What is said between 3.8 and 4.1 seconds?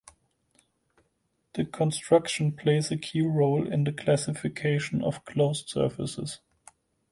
the